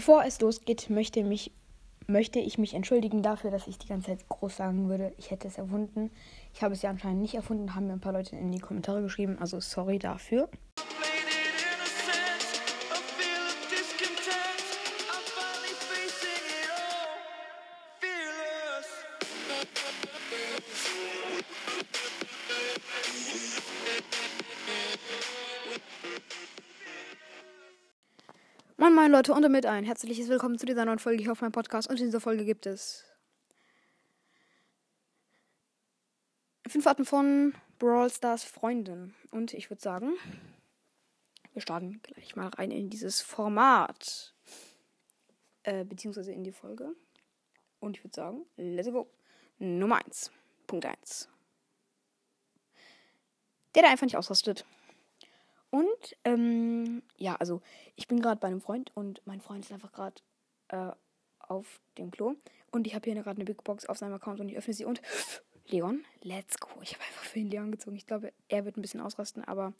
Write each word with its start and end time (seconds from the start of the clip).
Bevor 0.00 0.24
es 0.24 0.40
losgeht, 0.40 0.88
möchte, 0.88 1.22
mich, 1.22 1.52
möchte 2.06 2.38
ich 2.38 2.56
mich 2.56 2.72
entschuldigen 2.72 3.22
dafür, 3.22 3.50
dass 3.50 3.66
ich 3.66 3.76
die 3.76 3.86
ganze 3.86 4.06
Zeit 4.06 4.26
groß 4.30 4.56
sagen 4.56 4.88
würde, 4.88 5.12
ich 5.18 5.30
hätte 5.30 5.46
es 5.46 5.58
erfunden. 5.58 6.10
Ich 6.54 6.62
habe 6.62 6.72
es 6.72 6.80
ja 6.80 6.88
anscheinend 6.88 7.20
nicht 7.20 7.34
erfunden, 7.34 7.74
haben 7.74 7.86
mir 7.86 7.92
ein 7.92 8.00
paar 8.00 8.14
Leute 8.14 8.34
in 8.34 8.50
die 8.50 8.60
Kommentare 8.60 9.02
geschrieben, 9.02 9.36
also 9.38 9.60
sorry 9.60 9.98
dafür. 9.98 10.48
Moin 28.80 28.94
moin 28.94 29.12
Leute 29.12 29.34
und 29.34 29.42
damit 29.42 29.66
ein 29.66 29.84
herzliches 29.84 30.30
Willkommen 30.30 30.56
zu 30.56 30.64
dieser 30.64 30.86
neuen 30.86 30.98
Folge 30.98 31.22
hier 31.22 31.32
auf 31.32 31.42
meinem 31.42 31.52
Podcast. 31.52 31.90
Und 31.90 32.00
in 32.00 32.06
dieser 32.06 32.18
Folge 32.18 32.46
gibt 32.46 32.64
es 32.64 33.04
fünf 36.66 36.86
Arten 36.86 37.04
von 37.04 37.54
Brawl 37.78 38.08
Stars 38.08 38.42
Freunden. 38.42 39.14
Und 39.32 39.52
ich 39.52 39.68
würde 39.68 39.82
sagen, 39.82 40.14
wir 41.52 41.60
starten 41.60 42.00
gleich 42.00 42.36
mal 42.36 42.48
rein 42.48 42.70
in 42.70 42.88
dieses 42.88 43.20
Format. 43.20 44.34
Äh, 45.64 45.84
beziehungsweise 45.84 46.32
in 46.32 46.42
die 46.42 46.50
Folge. 46.50 46.96
Und 47.80 47.98
ich 47.98 48.02
würde 48.02 48.16
sagen, 48.16 48.46
let's 48.56 48.90
go. 48.90 49.10
Nummer 49.58 50.02
1. 50.06 50.30
Punkt 50.66 50.86
1. 50.86 51.28
Der, 53.74 53.82
der 53.82 53.90
einfach 53.90 54.06
nicht 54.06 54.16
ausrastet. 54.16 54.64
Und 55.70 56.16
ähm, 56.24 57.02
ja, 57.16 57.36
also 57.36 57.62
ich 57.96 58.08
bin 58.08 58.20
gerade 58.20 58.40
bei 58.40 58.48
einem 58.48 58.60
Freund 58.60 58.90
und 58.94 59.22
mein 59.24 59.40
Freund 59.40 59.64
ist 59.64 59.72
einfach 59.72 59.92
gerade 59.92 60.20
äh, 60.68 60.90
auf 61.38 61.80
dem 61.98 62.10
Klo. 62.10 62.34
Und 62.70 62.86
ich 62.86 62.94
habe 62.94 63.10
hier 63.10 63.20
gerade 63.22 63.36
eine 63.36 63.44
Big 63.44 63.62
Box 63.64 63.86
auf 63.86 63.98
seinem 63.98 64.14
Account 64.14 64.40
und 64.40 64.48
ich 64.48 64.56
öffne 64.56 64.74
sie 64.74 64.84
und 64.84 65.00
Leon, 65.68 66.04
let's 66.22 66.58
go. 66.58 66.68
Ich 66.82 66.94
habe 66.94 67.04
einfach 67.04 67.24
für 67.24 67.38
ihn 67.38 67.50
Leon 67.50 67.70
gezogen. 67.70 67.96
Ich 67.96 68.06
glaube, 68.06 68.32
er 68.48 68.64
wird 68.64 68.76
ein 68.76 68.82
bisschen 68.82 69.00
ausrasten, 69.00 69.44
aber 69.44 69.72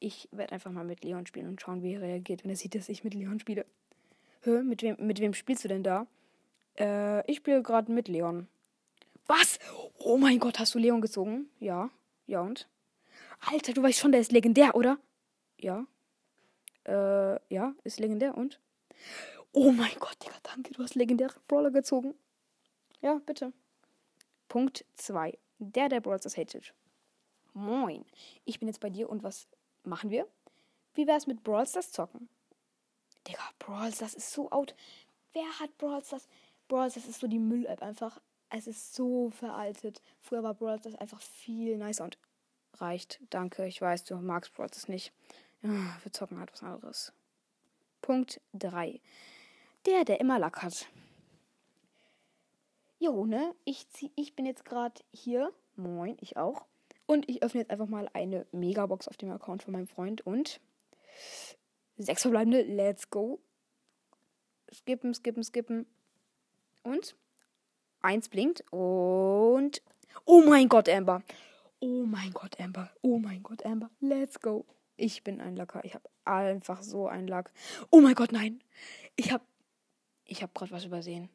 ich 0.00 0.28
werde 0.32 0.52
einfach 0.52 0.70
mal 0.70 0.84
mit 0.84 1.04
Leon 1.04 1.26
spielen 1.26 1.48
und 1.48 1.60
schauen, 1.60 1.82
wie 1.82 1.94
er 1.94 2.02
reagiert, 2.02 2.44
wenn 2.44 2.50
er 2.50 2.56
sieht, 2.56 2.74
dass 2.74 2.88
ich 2.88 3.04
mit 3.04 3.14
Leon 3.14 3.40
spiele. 3.40 3.66
Hä, 4.42 4.62
mit 4.62 4.82
wem, 4.82 4.96
mit 4.98 5.20
wem 5.20 5.34
spielst 5.34 5.64
du 5.64 5.68
denn 5.68 5.82
da? 5.82 6.06
Äh, 6.78 7.30
ich 7.30 7.38
spiele 7.38 7.62
gerade 7.62 7.92
mit 7.92 8.08
Leon. 8.08 8.48
Was? 9.26 9.58
Oh 9.98 10.18
mein 10.18 10.38
Gott, 10.38 10.58
hast 10.58 10.74
du 10.74 10.78
Leon 10.78 11.00
gezogen? 11.00 11.48
Ja. 11.60 11.90
Ja 12.26 12.40
und? 12.40 12.68
Alter, 13.40 13.72
du 13.72 13.82
weißt 13.82 13.98
schon, 13.98 14.12
der 14.12 14.20
ist 14.20 14.32
legendär, 14.32 14.74
oder? 14.74 14.98
Ja. 15.58 15.86
Äh, 16.86 17.54
ja, 17.54 17.74
ist 17.84 18.00
legendär 18.00 18.36
und? 18.36 18.60
Oh 19.52 19.70
mein 19.70 19.94
Gott, 20.00 20.16
Digga, 20.22 20.34
danke, 20.42 20.72
du 20.72 20.82
hast 20.82 20.94
legendäre 20.94 21.34
Brawler 21.48 21.70
gezogen. 21.70 22.14
Ja, 23.00 23.20
bitte. 23.26 23.52
Punkt 24.48 24.84
2. 24.94 25.38
Der, 25.58 25.88
der 25.88 26.00
Brawl 26.00 26.18
Stars 26.18 26.36
hatet. 26.36 26.74
Moin. 27.52 28.04
Ich 28.44 28.58
bin 28.58 28.68
jetzt 28.68 28.80
bei 28.80 28.90
dir 28.90 29.08
und 29.08 29.22
was 29.22 29.46
machen 29.84 30.10
wir? 30.10 30.26
Wie 30.94 31.06
wär's 31.06 31.26
mit 31.26 31.42
Brawl 31.44 31.66
Stars 31.66 31.92
zocken? 31.92 32.28
Digga, 33.26 33.42
Brawl 33.58 33.92
Stars 33.92 34.14
ist 34.14 34.32
so 34.32 34.50
out. 34.50 34.74
Wer 35.32 35.60
hat 35.60 35.76
Brawl 35.78 36.02
Stars? 36.04 36.28
Brawl 36.68 36.90
Stars 36.90 37.06
ist 37.06 37.20
so 37.20 37.26
die 37.26 37.38
Müll-App 37.38 37.82
einfach. 37.82 38.20
Es 38.50 38.66
ist 38.66 38.94
so 38.94 39.30
veraltet. 39.30 40.02
Früher 40.20 40.42
war 40.42 40.54
Brawl 40.54 40.78
Stars 40.78 40.94
einfach 40.96 41.20
viel 41.20 41.76
nicer 41.76 42.04
und 42.04 42.18
reicht. 42.80 43.20
Danke, 43.30 43.66
ich 43.66 43.80
weiß, 43.80 44.04
du 44.04 44.16
magst 44.16 44.54
Brawl 44.54 44.68
Stars 44.68 44.88
nicht. 44.88 45.12
Ah, 45.62 45.96
wir 46.02 46.12
zocken 46.12 46.38
halt 46.38 46.52
was 46.52 46.62
anderes. 46.62 47.12
Punkt 48.02 48.40
3. 48.52 49.00
Der, 49.86 50.04
der 50.04 50.20
immer 50.20 50.38
Lack 50.38 50.62
hat. 50.62 50.86
Jo, 52.98 53.26
ne? 53.26 53.54
Ich, 53.64 53.88
zieh, 53.90 54.10
ich 54.14 54.34
bin 54.34 54.46
jetzt 54.46 54.64
gerade 54.64 55.02
hier. 55.12 55.52
Moin, 55.76 56.16
ich 56.20 56.36
auch. 56.36 56.66
Und 57.06 57.28
ich 57.28 57.42
öffne 57.42 57.60
jetzt 57.60 57.70
einfach 57.70 57.86
mal 57.86 58.08
eine 58.12 58.46
Megabox 58.52 59.08
auf 59.08 59.16
dem 59.16 59.30
Account 59.30 59.62
von 59.62 59.72
meinem 59.72 59.86
Freund 59.86 60.26
und 60.26 60.60
sechs 61.96 62.22
verbleibende. 62.22 62.62
Let's 62.62 63.10
go. 63.10 63.40
Skippen, 64.72 65.12
skippen, 65.14 65.42
skippen. 65.42 65.86
Und 66.82 67.16
eins 68.00 68.28
blinkt 68.28 68.64
und 68.70 69.82
oh 70.24 70.42
mein 70.46 70.68
Gott, 70.68 70.88
Amber. 70.88 71.22
Oh 71.86 72.06
mein 72.06 72.32
Gott, 72.32 72.58
Amber. 72.58 72.90
Oh 73.02 73.18
mein 73.18 73.42
Gott, 73.42 73.66
Amber. 73.66 73.90
Let's 74.00 74.40
go. 74.40 74.64
Ich 74.96 75.22
bin 75.22 75.38
ein 75.38 75.54
Lacker. 75.54 75.84
Ich 75.84 75.94
habe 75.94 76.08
einfach 76.24 76.82
so 76.82 77.08
einen 77.08 77.28
Lack. 77.28 77.52
Oh 77.90 78.00
mein 78.00 78.14
Gott, 78.14 78.32
nein. 78.32 78.62
Ich 79.16 79.30
habe 79.30 79.44
ich 80.24 80.40
habe 80.40 80.50
gerade 80.54 80.70
was 80.70 80.86
übersehen. 80.86 81.28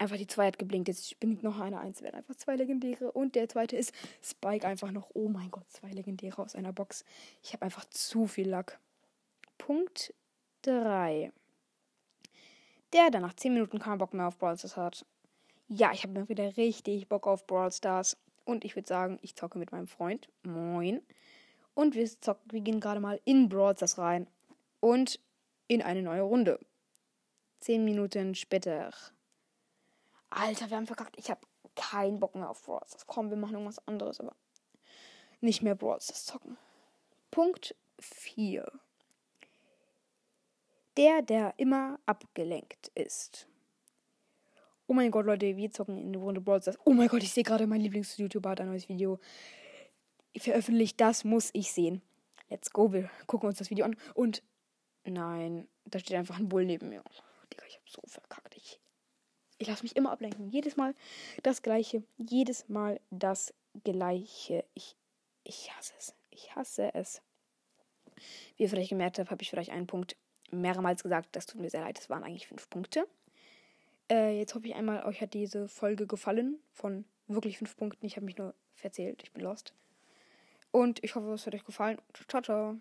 Einfach 0.00 0.16
die 0.16 0.26
2 0.26 0.48
hat 0.48 0.58
geblinkt. 0.58 0.88
Jetzt 0.88 1.20
blinkt 1.20 1.44
noch 1.44 1.60
eine 1.60 1.78
1. 1.78 2.02
Werden 2.02 2.16
einfach 2.16 2.34
zwei 2.34 2.56
legendäre. 2.56 3.12
Und 3.12 3.36
der 3.36 3.48
zweite 3.48 3.76
ist 3.76 3.92
Spike 4.24 4.66
einfach 4.66 4.90
noch. 4.90 5.10
Oh 5.14 5.28
mein 5.28 5.52
Gott, 5.52 5.70
zwei 5.70 5.92
legendäre 5.92 6.42
aus 6.42 6.56
einer 6.56 6.72
Box. 6.72 7.04
Ich 7.40 7.52
habe 7.52 7.64
einfach 7.64 7.84
zu 7.84 8.26
viel 8.26 8.48
Lack. 8.48 8.80
Punkt 9.56 10.12
3. 10.62 11.30
Der, 12.92 13.10
der 13.12 13.20
nach 13.20 13.34
10 13.34 13.54
Minuten 13.54 13.78
keinen 13.78 13.98
Bock 13.98 14.14
mehr 14.14 14.26
auf 14.26 14.36
Brawl 14.36 14.58
Stars 14.58 14.76
hat. 14.76 15.06
Ja, 15.68 15.92
ich 15.92 16.02
habe 16.02 16.12
mir 16.12 16.28
wieder 16.28 16.56
richtig 16.56 17.08
Bock 17.08 17.28
auf 17.28 17.46
Brawl 17.46 17.70
Stars. 17.70 18.16
Und 18.44 18.64
ich 18.64 18.76
würde 18.76 18.88
sagen, 18.88 19.18
ich 19.22 19.36
zocke 19.36 19.58
mit 19.58 19.72
meinem 19.72 19.86
Freund. 19.86 20.28
Moin. 20.42 21.02
Und 21.74 21.94
wir, 21.94 22.06
zocken, 22.06 22.52
wir 22.52 22.60
gehen 22.60 22.80
gerade 22.80 23.00
mal 23.00 23.20
in 23.24 23.48
Brawl 23.48 23.76
Stars 23.76 23.98
rein. 23.98 24.28
Und 24.80 25.20
in 25.66 25.82
eine 25.82 26.02
neue 26.02 26.22
Runde. 26.22 26.60
Zehn 27.60 27.84
Minuten 27.84 28.34
später. 28.34 28.92
Alter, 30.30 30.68
wir 30.68 30.76
haben 30.76 30.86
verkackt. 30.86 31.16
Ich 31.18 31.30
habe 31.30 31.40
keinen 31.74 32.20
Bock 32.20 32.34
mehr 32.34 32.50
auf 32.50 32.62
Brawl 32.62 32.82
Stars. 32.86 33.06
Komm, 33.06 33.30
wir 33.30 33.36
machen 33.36 33.54
irgendwas 33.54 33.86
anderes, 33.88 34.20
aber 34.20 34.36
nicht 35.40 35.62
mehr 35.62 35.74
Brawl 35.74 36.00
Stars 36.00 36.26
zocken. 36.26 36.58
Punkt 37.30 37.74
4. 37.98 38.70
Der, 40.96 41.22
der 41.22 41.54
immer 41.56 41.98
abgelenkt 42.06 42.88
ist. 42.94 43.48
Oh 44.86 44.92
mein 44.92 45.10
Gott, 45.10 45.24
Leute, 45.24 45.56
wir 45.56 45.70
zocken 45.70 45.96
in 45.96 46.12
der 46.12 46.20
Runde 46.20 46.42
Brawl 46.42 46.60
Stars. 46.60 46.78
Oh 46.84 46.92
mein 46.92 47.08
Gott, 47.08 47.22
ich 47.22 47.32
sehe 47.32 47.42
gerade, 47.42 47.66
mein 47.66 47.80
Lieblings-YouTuber 47.80 48.50
hat 48.50 48.60
ein 48.60 48.68
neues 48.68 48.88
Video 48.88 49.18
veröffentlicht. 50.36 51.00
Das 51.00 51.24
muss 51.24 51.50
ich 51.54 51.72
sehen. 51.72 52.02
Let's 52.50 52.70
go, 52.70 52.92
wir 52.92 53.10
gucken 53.26 53.48
uns 53.48 53.58
das 53.58 53.70
Video 53.70 53.86
an. 53.86 53.96
Und 54.12 54.42
nein, 55.04 55.68
da 55.86 55.98
steht 55.98 56.16
einfach 56.16 56.38
ein 56.38 56.50
Bull 56.50 56.66
neben 56.66 56.90
mir. 56.90 57.02
Oh, 57.02 57.46
Digga, 57.50 57.64
ich 57.66 57.76
hab 57.76 57.88
so 57.88 58.02
verkackt. 58.06 58.54
Ich, 58.56 58.78
ich 59.56 59.68
lasse 59.68 59.84
mich 59.84 59.96
immer 59.96 60.12
ablenken. 60.12 60.50
Jedes 60.50 60.76
Mal 60.76 60.94
das 61.42 61.62
Gleiche. 61.62 62.02
Jedes 62.18 62.68
Mal 62.68 63.00
das 63.10 63.54
Gleiche. 63.84 64.66
Ich, 64.74 64.96
ich 65.44 65.74
hasse 65.74 65.94
es. 65.98 66.14
Ich 66.28 66.54
hasse 66.54 66.94
es. 66.94 67.22
Wie 68.56 68.64
ihr 68.64 68.68
vielleicht 68.68 68.90
gemerkt 68.90 69.18
habt, 69.18 69.30
habe 69.30 69.42
ich 69.42 69.48
vielleicht 69.48 69.70
einen 69.70 69.86
Punkt 69.86 70.16
mehrmals 70.50 71.02
gesagt. 71.02 71.30
Das 71.32 71.46
tut 71.46 71.60
mir 71.60 71.70
sehr 71.70 71.80
leid. 71.80 71.98
Es 71.98 72.10
waren 72.10 72.22
eigentlich 72.22 72.48
fünf 72.48 72.68
Punkte. 72.68 73.08
Äh, 74.10 74.38
jetzt 74.38 74.54
hoffe 74.54 74.66
ich 74.66 74.74
einmal, 74.74 75.04
euch 75.04 75.20
hat 75.20 75.34
diese 75.34 75.68
Folge 75.68 76.06
gefallen. 76.06 76.58
Von 76.72 77.04
wirklich 77.26 77.58
fünf 77.58 77.76
Punkten. 77.76 78.04
Ich 78.06 78.16
habe 78.16 78.26
mich 78.26 78.36
nur 78.36 78.54
verzählt. 78.74 79.22
Ich 79.22 79.32
bin 79.32 79.42
lost. 79.42 79.74
Und 80.70 81.02
ich 81.04 81.14
hoffe, 81.14 81.32
es 81.32 81.46
hat 81.46 81.54
euch 81.54 81.64
gefallen. 81.64 81.98
Ciao, 82.28 82.42
ciao. 82.42 82.76